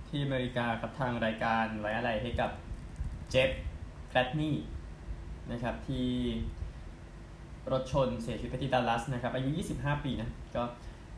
[0.07, 2.51] ที่อเมริกาครับทางรายการไว้อาลัยให้กับ
[3.29, 3.49] เจฟ
[4.09, 4.55] แกลดนีย์
[5.51, 6.07] นะครับที่
[7.73, 10.63] รถชนเสียชีวิตที่ดัลลัสนะครับอายุ 25 ปีนะก็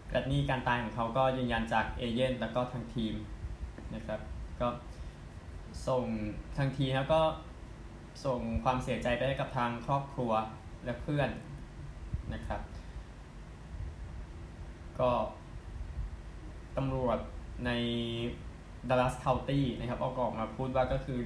[0.08, 3.14] แกลดนีย์การตายของเขาก็ยืนยันจากเอเยนต์แล้วก็ทางทีม
[3.96, 4.20] นะครับ
[4.62, 4.68] ก็
[5.88, 6.04] ส่ง
[6.58, 7.22] ทางทีมแล้วก็
[8.26, 10.32] ส่งความเสียใจไปให้กับทางครอบครัว
[10.86, 11.30] และเพื่อน
[12.34, 12.62] นะครับ
[15.00, 15.12] ก็
[16.78, 17.18] ตำรวจ
[17.66, 17.72] ใน
[18.90, 21.20] ดัลลัสเคานตี้นะครับออกออกมาพูดว่าก็คือ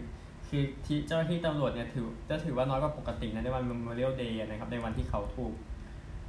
[0.50, 5.54] คือที่เจ้าหน้าที่ตำรวจเนี่ยถือจะถือว่าน้อยกว่าปกตินะในวัน Memorial Day นะครับ ในวันที่เขาถูก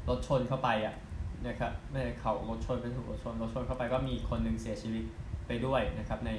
[0.09, 0.95] รถชนเข้าไปอะ
[1.49, 5.05] นะครับไม่เขารถชนไปถูกรถชนรถชนเข้าไปก็มีคนหนึ่งเสียชีวิต
[5.47, 6.31] ไปด้วยนะครับใน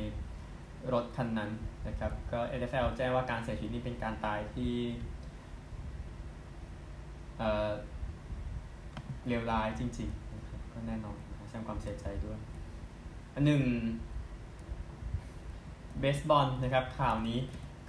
[0.94, 1.52] รถคันนั้น
[1.88, 4.74] นะครับก็ NFL แจ้งว่าการเสียชีวิตนี้เป็นการตายที่
[7.38, 7.72] เออ
[9.28, 12.40] เลวร้ายจริงๆนะครับก็แน่นอนแสดงความเสียใจด้วย
[13.34, 13.64] อันหนึ่ง
[16.00, 17.40] เบสบอลนะครับข่าวนี้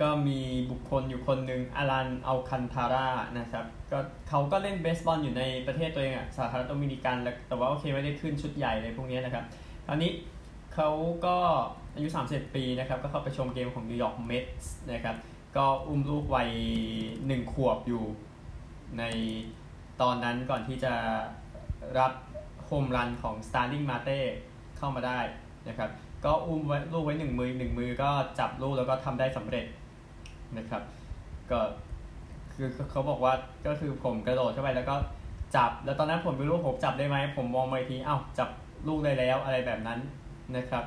[0.03, 3.09] ก็มีบุคคลอยู่คนหนึ่งอารันเอลคันทาร่า
[3.39, 7.17] นะครับก็เขาก็เล่นเบสบอลอยู่ในประเทศตัวเองอะสาธารณรัฐโดมินิกัน
[7.49, 9.45] แต่ว่าโอเคไม่ได้ขึ้นชุดใหญ่เลยพวกนี้นะครับ
[9.87, 10.11] คราวนี้
[10.75, 10.91] เขา
[11.27, 11.37] ก็
[11.95, 15.17] อายุ31ปีนะครับก็เข้าไปชมเกมของนิวยอร์กเมตส์นะครับ
[15.57, 16.51] ก็อุ้มลูกวัย
[17.27, 18.03] หนึ่งขวบอยู่
[18.99, 19.05] ใน
[20.01, 20.93] ตอนนั้นก่อนที่จะ
[21.99, 22.13] รับ
[22.65, 24.21] home run ของ Starling Marte
[24.79, 25.19] เข้ามาได้
[25.69, 25.91] นะครับ
[26.25, 29.67] ก็อุ้มไว้ลูกไว้หนึ่งมือหนึ่งมือก็จับลูกแล้วก็ทำได้สำเร็จ
[30.59, 30.83] นะครับ
[31.51, 31.61] ก็
[32.55, 33.33] คือเขาบอกว่า
[33.67, 34.97] ก็คือผมกระโดดเข้าไปแล้วก็
[35.57, 38.49] จับ แล้วตอนนั้นผมไม่รู้ผมจับได้ไหม ผมมองไปทีอ้าวจับ
[38.89, 40.01] ลูกได้แล้วอะไรแบบนั้น
[40.57, 40.85] นะครับ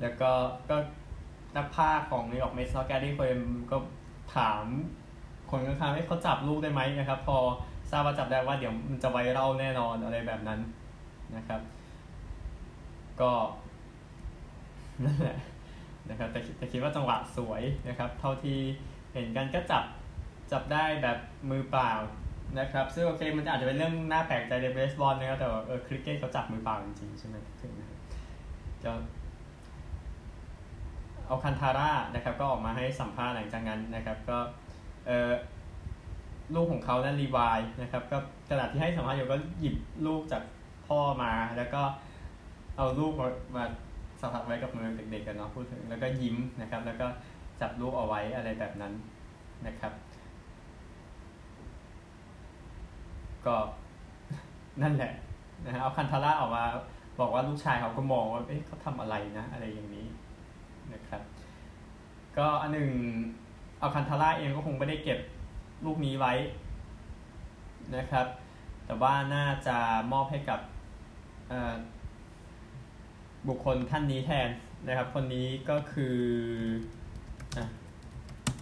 [0.00, 0.30] แล้วก็
[0.70, 0.76] ก็
[1.56, 3.40] นักพากย์ของนิวยอร์กเมตส์แกรี่โคเฮน
[3.70, 3.76] ก็
[4.36, 4.64] ถาม
[5.50, 7.38] คนข้างๆให้เขาจับลูกได้ไหมนะครับ พอ
[7.90, 10.60] ทราบว่าจับได้ว่าเดี๋ยวมันจะไวรัลแน่นอนอะไรแบบนั้น
[11.36, 11.60] นะครับ
[13.20, 13.30] ก็
[15.04, 15.38] นั่นแหละ
[16.10, 18.58] นะครับแต่แต่คิดว่าจังหวะสวยนะครับ เท่าที่
[19.18, 19.84] ห็นกันก็จับ
[20.52, 21.18] จับได้แบบ
[21.50, 21.92] มือเปล่า
[22.58, 27.72] นะครับซึ่งโอเคมันอาจจะเป็นเรื่องน่าแปลกใจในเบสบอลนะครับแต่ว่าเออคริกเก็ตเขาจับมือเปล่าจริงๆใช่ไหมถึง
[28.84, 28.90] จะ
[31.26, 34.38] เอาคันทาร่านะครับก็ออกมาให้สัมภาษณ์หลังจากนั้นนะครับก็
[35.06, 35.30] เออ
[36.54, 38.18] ลูกของเขานั้นรีวายนะครับก็
[38.50, 39.76] ขณะที่ให้สัมภาษณ์อยู่ก็หยิบ
[40.06, 40.42] ลูกจาก
[40.86, 41.82] พ่อมา แล้วก็
[42.76, 43.64] เอาลูกมามา
[44.20, 47.06] สัมผัสไว้กับมือเด็กๆกันเนาะพูดถึงแล้วก็ยิ้มนะครับ แล้วก็
[47.60, 48.92] จับลูกเอาไว้อะไรแบบนั้น
[49.66, 49.92] นะครับ
[53.46, 53.56] ก็
[54.82, 55.12] นั่นแหละ
[55.64, 56.64] นะฮะเอาคันทาร่าออกมา
[57.20, 60.06] บอกว่าลูกชายเขาก็มองว่าเอ๊ะเขาทำอะไรนะ อะไรอย่างนี้
[60.92, 61.22] นะครับ
[62.36, 62.90] ก็อันหนึ่ง
[63.78, 65.18] เอาคันทาร่าเองก็คงไม่ได้เก็บ
[65.84, 66.34] ลูกนี้ไว้
[67.96, 68.26] นะครับ
[68.86, 69.76] แต่ว่าน่าจะ
[70.12, 70.60] มอบให้กับ
[73.48, 74.48] บุคคลท่านนี้แทน
[74.86, 76.16] นะครับ คนนี้ก็คือ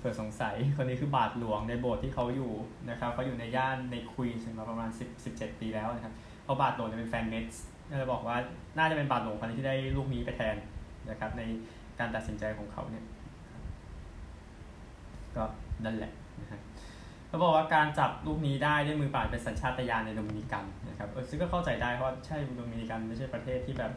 [0.06, 2.52] ผื่อสงสัยคนนี้คือบาทหลวงในโบสถ์ที่เขาอยู่
[2.90, 6.14] นะครับเขาอยู่ในย่านในควีนส์มาประมาณ 10 17 ปีแล้วนะครับ
[6.44, 7.54] เพราะบาทหลวงจะเป็นแฟนเมตส์
[7.90, 8.36] ก็เลยบอกว่า
[8.78, 10.56] น่าจะเป็นบาทหลวงคนที่ได้ลูกนี้ไปแทน
[11.10, 11.42] นะครับใน
[11.98, 13.04] การตัดสินใจของเขาเนี่ย
[15.36, 15.44] ก็
[15.84, 16.60] นั่นแหละนะฮะ
[17.28, 23.92] เขาบอกว่าการจับลูกนี้ได้ด้วยมือเปล่าเป็นสัญชาตญาณในโดมินิกันนะครับเออซึ่งก็เข้าใจได้เพราะใช่โดมินิกันไม่ใช่ประเทศที่แบบ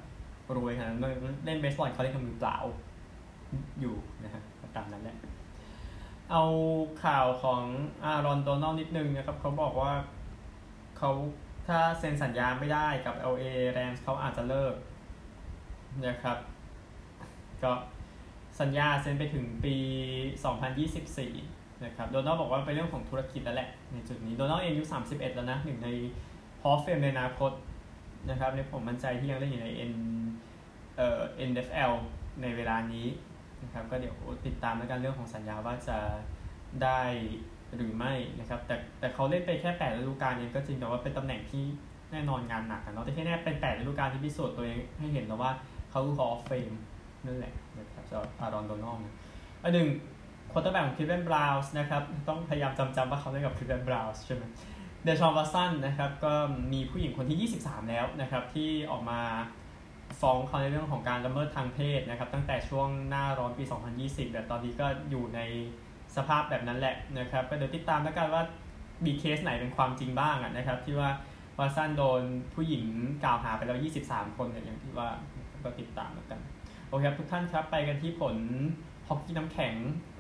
[0.56, 1.02] รวยขนาดนั้น
[1.46, 2.58] เล่นเบสบอลเขาเล่นกับมือเปล่า
[3.82, 4.42] อยู่นะฮะ
[4.76, 5.18] ตามนั้นแหละ
[6.32, 6.44] เอา
[7.04, 7.64] ข่าวของ
[8.04, 9.94] อารอนโดนัลนิดนึงนะครับเขาบอกว่า
[10.98, 11.12] เขา
[11.68, 13.46] ถ้าเซ็นสัญญาไม่ได้กับ LA
[13.78, 14.74] Rams เขาอาจจะเลิก
[16.08, 16.38] นะครับ
[17.64, 17.72] ก็
[18.62, 19.76] สัญญาเซ็นไปถึงปี
[21.00, 25.90] 2024 นะครับ โดนัลบอกว่าเป็นเรื่องของธุรกิจแล้วแหละ ในจุดนี้ โดนัลเองอายุ 31 แล้วนะ หนึ่งใน
[26.64, 27.52] ฮอฟเฟมในอนาคต
[28.30, 29.94] นะครับในผมมั่นใจที่ยังเล่นอยู่ใน N
[30.98, 31.92] เอ่อ NFL
[32.42, 33.06] ในเวลานี้
[33.64, 35.98] นะครับก็เดี๋ยวติดตามแล้วกันเรื่องของสัญญาว่าจะ
[36.84, 37.02] ได้
[37.76, 41.64] หรือไม่นะครับแต่แต่เขาเล่นไปแค่แปดฤดูกาลเองก็จริงแต่ว่าเป็นตำแหน่งที่
[42.12, 45.52] แน่นอนงานหนักนะเนาะแต่ที่แน่เป็นแปดฤดูกาลที่พิสูจน์ตัวเองให้เห็นแล้วว่า
[45.90, 46.76] เขาคือ Hall of Fame
[47.26, 49.00] นั่นแหละนะครับจะอารอนโดนัลด์
[49.64, 49.88] อันหนึ่ง
[50.52, 54.44] quarterback ของคลีฟแลนด์บราวน์สนะครับต้องพยายามจำจำว่าเขาเล่นกับคลีฟแลนด์บราวน์สใช่ไหม
[55.04, 56.34] เดชอนวัตสันนะครับก็
[56.74, 59.20] มีผู้หญิงคนที่ 23 แล้วนะครับที่ออกมา
[60.22, 63.64] ฟ้องเขาในเรื่องของการละเมิดทางเพศนะครับ ตั้งแต่ช่วงหน้าร้อนปี
[64.00, 65.40] 2020 แต่ตอนนี้ก็อยู่ใน
[66.16, 68.44] สภาพแบบนั้นแหละนะครับ ก็เดี๋ยวติดตามแล้วกันว่า
[69.06, 71.10] มีเคสไหนเป็นความจริงบ้างนะครับ ที่ว่า
[71.60, 72.22] วัตสันโดน
[72.54, 72.86] ผู้หญิง
[73.24, 73.78] กล่าวหาไปแล้ว
[74.10, 75.10] 23 คนเนี่ยอย่างที่ว่า
[75.64, 76.40] ก็ติดตามแล้วกัน
[76.88, 78.36] โอเคครับทุกท่านครับไปกันที่ผล
[79.08, 79.76] ฮอกกี้น้ำแข็ง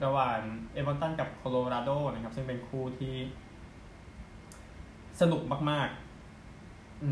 [0.05, 0.39] ระหว่าง
[0.73, 3.13] เอดมันตันกับโคโลราโดนะครับ ซึ่งเป็นคู่ที่
[5.21, 6.08] สนุกมากๆ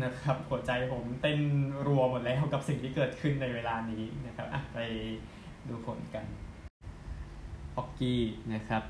[0.04, 1.38] นะครับหัวใจผมเต้น
[1.86, 4.78] รัวหมดแล้วกับสิ่งที่เกิดขึ้นในเวลานี้นะครับไป
[5.68, 6.24] ดูผลกัน
[7.74, 8.20] ฮอกกี้
[8.54, 8.82] นะครับ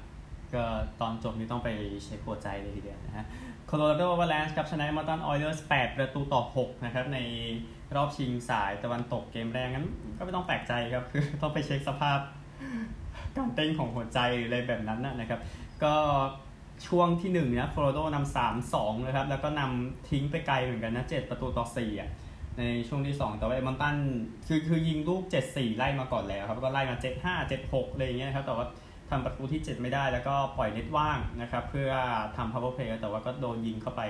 [0.55, 0.65] ก็
[1.01, 1.69] ตอนจบนี้ต้องไป
[2.05, 3.27] เช็คหัวใจเลยทีเดียวนะฮะ
[3.67, 7.19] โคโลราโดอวาแลนช์ครับชนะเอดมันตันออยเลอร์ส8ประตูต่อ 6 นะครับ ใน
[7.97, 9.87] รอบชิงสายตะวันตกเกมแรกงั้น
[10.19, 12.19] ก็ไม่ต้องแปลกใจครับ คือต้องไปเช็คสภาพ
[13.37, 15.41] การเต้นของหัวใจหรืออะไรแบบนั้นนะครับ
[15.85, 15.95] ก็
[16.87, 22.11] ช่วงที่1นะโคโลราโดนำสามสองนะครับ แล้วก็นำทิ้งไปไกลเหมือนกันนะ7ประตูต่อ4อะ
[22.59, 23.97] ในช่วงที่ 2 แต่ว่าเอมอนตัน
[24.47, 28.67] คือคือยิงลูก 7-4 ไล่มาก่อนแล้วครับก็ไล่มา 7-5 7-6อะไรอย่างเงี้ยครับแต่ว่า
[29.11, 31.91] ทำประตูที่ 7 ไม่ได้แล้วก็ปล่อยเน็ตว่างนะครับ เพื่อ
[32.37, 34.03] ทำ power play แต่ว่าก็โดนยิงเข้าไป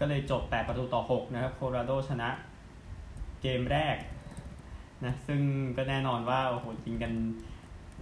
[0.00, 2.28] ก็เลยจบ 8 ประตูต่อ 6 นะครับโคโลราโดชนะ
[3.42, 3.96] เกมแรก
[5.04, 5.40] นะซึ่ง
[5.76, 7.12] ก็แน่นอนว่า โอ้โหยิงกัน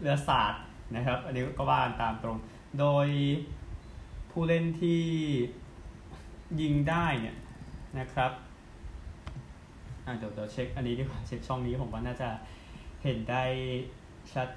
[0.00, 0.54] เลือดสาด
[0.96, 2.36] นะครับ อันนี้ก็ว่าตามตรง
[2.78, 3.06] โดย
[4.38, 5.00] ผู้เล่นที่
[6.60, 7.36] ยิงได้เนี่ย
[7.98, 8.32] นะครับ
[10.18, 12.28] เดี๋ยวเดี๋ยวเช็คอันนี้ดีกว่าเช็คช่องนี้ผมว่าน่าจะ
[13.02, 13.42] เห็นได้
[14.32, 14.48] ชัด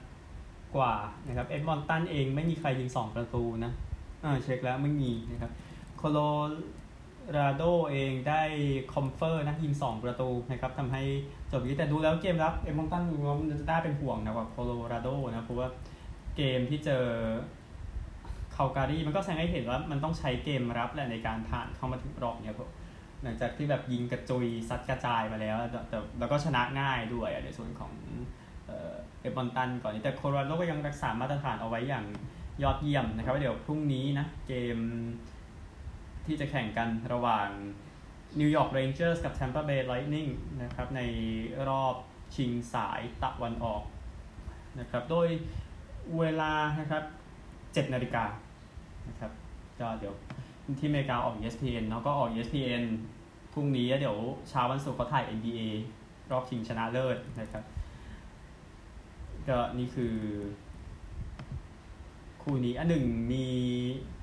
[0.76, 0.94] กว่า
[1.28, 3.72] นะครับเอดมันตันเองไม่มีใครยิง 2 ประตูนะ
[4.24, 5.52] อ่าเช็คแล้วไม่มีนะครับ
[5.98, 6.18] โคโล
[7.38, 8.42] ราโดเองได้
[8.94, 11.04] คอมเฟอร์นะยิง 2 ประตูนะครับทำให้
[11.52, 13.04] จบนี้แต่ดูแล้วเกมรับเอ็ดมอนตัน
[13.40, 15.68] มันจะได้เป็นห่วงนะกับโคโลราโดนะเพราะว่า
[16.36, 22.58] เกมที่เจอาการีมันก็แสดงให้เห็นว่ามันต้องใช้เกมรับแหละในการผ่านเข้ามาถึงรอบเนี่ย
[23.24, 25.58] หลังจากที่แบบยิงกระจุยซัดกระจายมาแล้ว
[25.90, 27.92] แต่แล้วก็ชนะง่ายด้วยในส่วนของ
[29.22, 32.06] เอฟบอนตันก่อนนี้แต่โคโลราโดก็ยังรักษามาตรฐานเอาไว้อย่าง
[32.64, 34.78] ยอดเยี่ยมนะครับเดี๋ยวพรุ่งนี้นะเกม
[36.26, 37.50] ที่จะแข่งกันระหว่าง
[38.40, 40.28] นิวยอร์กเรนเจอร์สกับแทมเปอร์เบย์ไลท์นิ่ง
[40.64, 41.02] นะครับใน
[41.70, 41.96] รอบ
[42.36, 43.84] ชิงสายตะวันออก
[44.80, 45.28] นะครับโดย
[46.20, 47.04] เวลานะครับ
[47.50, 48.26] 7นาฬิกา
[49.10, 49.32] นะครับ
[49.80, 50.14] ก็เดี๋ยว
[50.80, 52.84] ที่อเมริกาออก ESPN เนาะก็ออก ESPN
[53.54, 54.18] พรุ่งนี้เดี๋ยว
[54.50, 55.62] เช้าวันศุกร์เขาถ่าย NBA
[56.32, 57.64] รอบชิงชนะเลิศนะครับ
[59.48, 60.16] ก็นี่คือ
[62.42, 63.48] คู่นี้อันหนึ่งมี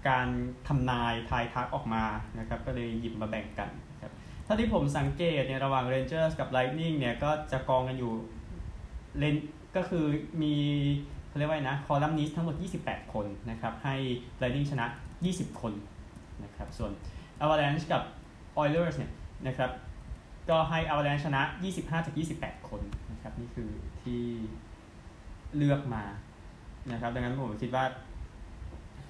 [0.09, 0.29] การ
[0.68, 2.05] ทำนายทายทักออกมา
[2.38, 3.70] นะครับ ก็เลยหยิบมาแบ่งกัน
[4.03, 4.12] ครับ
[4.46, 8.12] ถ้าที่ผมสังเกตเนี่ยระหว่าง Rangers กับ Lightning เนี่ยก็จะกองกันอยู่
[9.18, 9.37] เลน
[9.77, 10.05] ก็คือ
[10.42, 10.55] มี
[11.37, 13.94] เขาเรียกว่านะคอลัมนิสทั้งหมด 28 คนนะครับให้
[14.40, 14.87] Lightning ชนะ
[15.25, 15.72] 20 คน
[16.44, 16.92] นะครับส่วน
[17.42, 18.03] Avalanche กับ
[18.61, 19.12] Oilers เนี่ย
[19.46, 19.70] นะครับ
[20.51, 21.42] ก็ให้ Avalanche ชนะ
[21.75, 23.70] 25จาก28 คนนะครับนี่คือ
[24.03, 24.22] ที่
[25.57, 26.05] เลือกมา
[26.92, 27.85] นะครับดังนั้นผมคิดว่า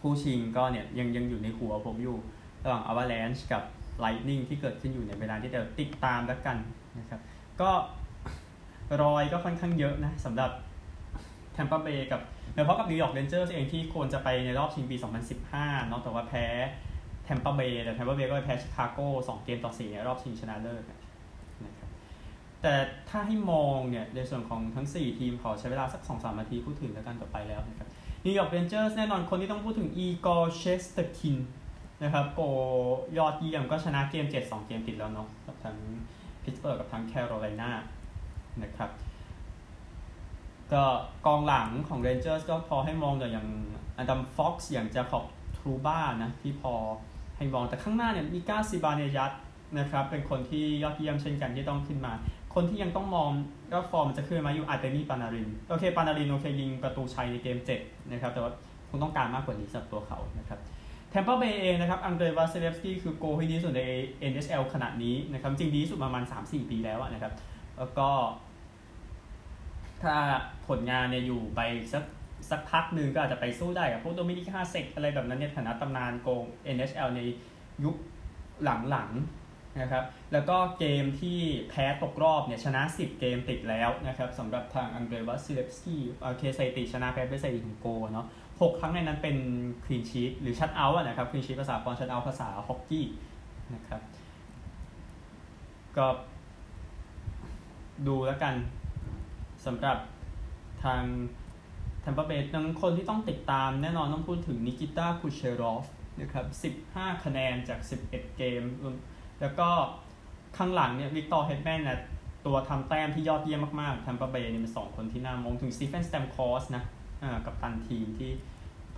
[0.00, 2.16] คู่ชิงก็เนี่ยยังยังอยู่ในหัวผมอยู่
[2.64, 3.62] ระหว่าง Avalanche กับ
[4.04, 6.56] Lightning ที่เกิดขึ้นอยู่ในเวลาที่จะติดตามแล้วกัน
[6.98, 7.20] นะครับ
[7.60, 7.70] ก็
[9.02, 10.50] รอยก็ค่อนข้างเยอะนะสำหรับ
[11.57, 12.21] Tampa Bay กับ
[12.53, 14.97] โดยเฉพาะกับ New York Rangers เองที่ควรจะไปในรอบชิงปี
[15.42, 16.47] 2015เนาะแต่ว่าแพ้
[17.27, 21.90] Tampa Bay แต่ Tampa Bay ก็ไปแพ้ชิคาโก้2เกมต่อ4ในรอบชิงชนะเลิศนะครับ
[22.62, 22.75] แต่
[23.09, 27.88] ถ้าให้มองเนี่ยในส่วนของทั้ง 4 ทีมขอใช้เวลาสัก 2-3 นาทีพูดถึงแล้วกันต่อไปแล้วนะครับ
[28.25, 31.37] นิวยอร์กเรนเจอร์สแน่นอนคนที่ต้องพูดถึงอีกอร์เชสเตอร์คิน
[32.03, 32.40] นะครับโกล
[33.19, 35.77] ยอดเยี่ยมก็ชนะเกม 7 2 เกมติดแล้วเนาะกับทั้ง
[36.42, 37.71] พิตสเบิร์กกับทั้งแคโรไลนา
[38.62, 38.90] นะครับ
[40.72, 40.85] ก็
[41.26, 43.48] กองหลังของ Rangers ก็พอให้มองแต่อย่าง
[43.98, 45.24] อันดัมฟ็อกซ์อย่างจาคอบ
[45.57, 46.74] ทรูบ้านะที่พอ
[47.37, 49.33] ให้มองแต่ข้างหน้าเนี่ยมิก้าซิบาเนแจด
[49.79, 52.12] นะครับเป็นคนที่ยอดเยี่ยมเช่นกันที่ต้องขึ้นมา
[52.55, 53.31] คนที่ยังต้องมอง
[53.72, 58.52] ก็ฟอร์มจะขึ้นมาอยู่อาร์เตมีปานารินโอเคปานารินโอเคยิงประตูชัยในเกม7นะครับแต่ว่า
[58.88, 60.59] คงต้องการมากกว่านี้สำหรับตัวเขานะครับ
[61.11, 63.83] แทมเปอร์เบย์เองนะครับอังเดรวาซิเลฟสกี้คือโกลที่ดีสุดใน
[64.33, 67.33] NHL ขณะนี้นะครับจริงดีสุดประมาณ 3-4 ปีแล้วนะครับ
[67.79, 68.09] แล้วก็
[70.02, 70.16] ถ้า
[70.68, 71.61] ผลงานเนี่ยอยู่ไป
[71.92, 72.04] สัก
[72.50, 76.44] สักพักหนึ่งก็อาจจะไปสู้ได้กับพวกโดมินิกฮาเซกอะไรแบบนั้นในฐานะตำนานโกล
[76.76, 77.20] NHL ใน
[77.85, 77.96] ยุค
[78.64, 88.26] หลังๆนะครับ แล้วก็เกมที่แพ้ตกรอบเนี่ยชนะ 10 เกมติดแล้วนะครับสำหรับทางอังเดรวาซิเลฟสกี้โอเคสถิติชนะแพ้เป็นสถิติของโกเนาะ
[88.62, 89.37] หกครั้งในนั้นเป็น
[89.85, 93.06] คลีนชีตหรือชัดเอาท์นะครับคลีนชีตภาษาปอนชัดเอาท์ภาษาฮอกกี้
[93.74, 94.00] นะครับ
[95.96, 96.06] ก็
[98.06, 98.54] ดูแล้วกัน
[99.66, 99.98] สำหรับ
[100.85, 101.02] ทาง
[102.00, 105.85] แทมเปอร์เบย์ดังคนที่ต้องติดตามแน่นอนต้องพูดถึงนิกิต้าคูเชรอฟ
[106.20, 106.46] นะครับ
[106.94, 108.62] 15 คะแนนจาก 11 เกม
[109.40, 109.68] แล้วก็
[110.57, 112.00] ข้างหลังเนี่ยวิกตอร์เฮดแมนนะ
[112.46, 116.85] ตัวทำแต้มที่ยอดเยี่ยมมากๆแทมเปอร์เบย์นี่เป็นสองคนที่น่ามองถึงสตีเฟนสแตมคอสนะ
[117.46, 118.31] กัปตันทีมที่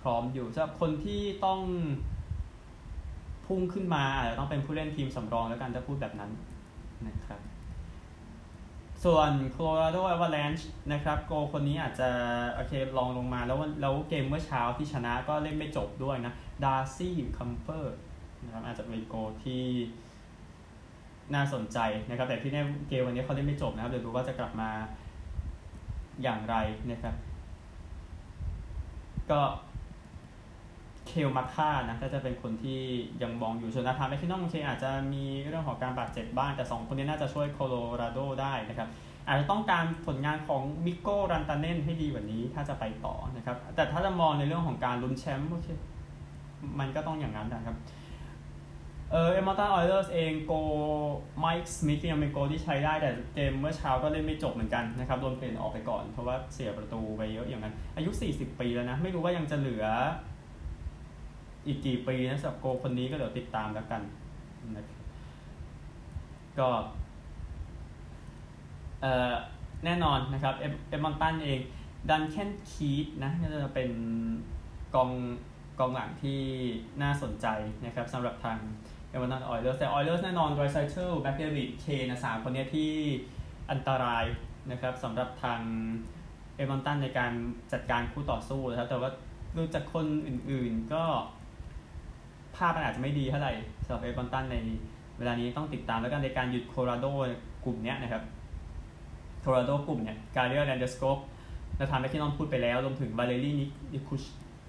[0.00, 1.60] พร้อมอยู่สำหรับคนที่ต้อง
[3.46, 6.30] พุ่งขึ้นมาอาจจะต้องเป็นผู้เล่นทีมสำรองแล้วกันจะพูดแบบนั้น
[7.06, 7.40] นะครับ
[9.04, 12.10] ส่วน Colorado Avalanche นะครับโกลคนนี้อาจจะ
[12.54, 16.32] โอเคลองลงมาแล้วแล้วเกมเมื่อเช้าที่ชนะก็เล่นไม่จบด้วยนะ
[16.64, 17.96] ดาร์ซี่คัมเปอร์
[18.44, 19.64] นะครับอาจจะเป็นโกลที่
[21.34, 24.70] น่าสนใจนะครับ แต่ที่แน่เกมวันนี้เขาเล่นไม่จบนะครับ เดี๋ยวดูว่าจะกลับมา
[26.22, 26.56] อย่างไร
[26.90, 27.14] นะครับ
[29.30, 29.40] ก็
[31.08, 32.80] เคลมาคาร์นะก็จะเป็นคนที่
[33.22, 38.88] ยังมองอยู่ส่วนนาธานแมคคินนอนโอเคอาจจะมีเรื่องของการบาดเจ็บบ้าง แต่ 2 คนนี้น่าจะช่วยโคโลราโดได้นะครับ
[39.26, 45.68] อาจจะต้องการผลงานของมิโก้รันตาเน่นให้ดีกว่านี้ถ้าจะไปต่อนะครับแต่ถ้าจะมองในเรื่องของการลุ้นแชมป์โอเค
[46.80, 47.76] มันก็ต้องอย่างนั้นนะครับ
[49.12, 50.52] เออเอมอตันออยเลอร์สเองโก
[51.38, 59.86] ไมค์สมิธยังเป็นโกที่ใช้ได้แต่เกมเมื่อเช้าก็เล่นไม่จบเหมือนกันนะครับโดนเปลี่ยนออกไปก่อนเพราะว่าเสียประตูไปเยอะอย่างนั้น อายุ 40 ปีแล้วนะ ไม่รู้ว่ายังจะเหลือ
[61.68, 64.02] อีกกี่ปีนะสำหรับโกคนนี้ก็เดี๋ยวติดตามแล้วกัน
[64.76, 64.98] นะครับ
[66.58, 66.68] ก็
[69.00, 69.34] เอ่อ
[69.84, 71.60] แน่นอนนะครับเอดมันตันเอง
[72.10, 73.90] ดันแคนคีธนะก็จะเป็น
[74.94, 75.10] กอง
[75.78, 76.40] กองหลังที่
[77.02, 77.46] น่าสนใจ
[77.84, 78.58] นะครับสำหรับทาง
[79.10, 82.90] เอดมันตันออยเลอร์แต่ออยเลอร์แน่นอนดรายไซเทิลแม็คเดวิดเคนสามคนนี้ที่
[83.70, 84.24] อันตราย
[84.70, 85.60] นะครับสำหรับทาง
[86.56, 87.32] เอดมันตันในการ
[87.72, 89.10] จัดการคู่ต่อสู้นะครับแต่ว่า
[89.56, 91.04] ดูจากคนอื่นๆก็
[92.58, 93.52] ภาพมันอาจจะไม่ดีเท่าไหร่
[93.84, 94.56] สำหรับเอเวอร์ตันใน
[95.18, 97.06] เวลานี้ต้องติดตามแล้วกันในการหยุดโคโลราโด
[97.64, 98.22] กลุ่มนี้นะครับ
[99.40, 101.18] โคโลราโดกลุ่มเนี่ยการเรียกแลนเดสโกป
[101.76, 103.54] และทำให้ที่น้องพูดไปแล้วรวมถึงบาเลรี่
[103.92, 104.22] นิคุช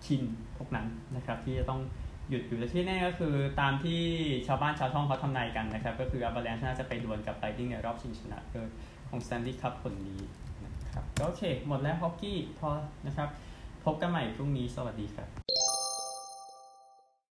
[0.05, 0.23] ชิน
[0.57, 1.79] พวกนั้นนะครับ ที่จะต้อง
[2.29, 4.01] หยุดอยู่แต่ที่แน่ก็คือตามที่
[4.47, 8.69] ชาวบ้านชาวช่องเขาทำนายกันนะครับ ก็คืออัลบาเลนช์น่าจะไปดวลกับไบติ้งในรอบชิงชนะเลิศ
[9.09, 10.19] ของแตนดี้คัพคนนี้
[10.65, 12.69] นะครับโอเค หมดแล้วฮอกกี้พอ
[13.07, 13.29] นะครับ
[13.85, 15.29] พบกันใหม่พรุ่งนี้สวัสดีครับ